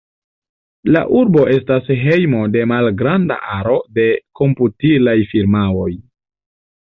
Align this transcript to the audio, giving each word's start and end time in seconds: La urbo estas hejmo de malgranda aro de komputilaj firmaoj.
La 0.93 1.01
urbo 1.17 1.41
estas 1.55 1.91
hejmo 2.03 2.39
de 2.55 2.63
malgranda 2.71 3.37
aro 3.57 3.75
de 3.99 4.05
komputilaj 4.41 5.17
firmaoj. 5.35 5.89